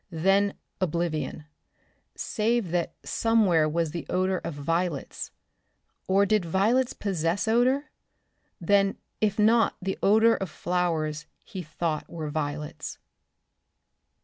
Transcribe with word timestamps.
Then, 0.09 0.55
oblivion 0.79 1.45
save 2.15 2.71
that 2.71 2.95
somewhere 3.05 3.69
was 3.69 3.91
the 3.91 4.07
odor 4.09 4.39
of 4.39 4.55
violets. 4.55 5.29
Or 6.07 6.25
did 6.25 6.43
violets 6.43 6.91
possess 6.93 7.47
odor? 7.47 7.91
Then, 8.59 8.97
if 9.19 9.37
not, 9.37 9.75
the 9.79 9.99
odor 10.01 10.33
of 10.35 10.49
flowers 10.49 11.27
he 11.43 11.61
thought 11.61 12.09
were 12.09 12.31
violets. 12.31 12.97